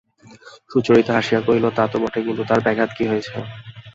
সুচরিতা 0.71 1.11
হাসিয়া 1.17 1.41
কহিল, 1.45 1.65
তা 1.77 1.83
তো 1.91 1.97
বটেই, 2.01 2.25
কিন্তু 2.27 2.43
তার 2.49 2.59
ব্যাঘাত 2.65 2.89
কি 2.97 3.03
হয়েছে? 3.11 3.35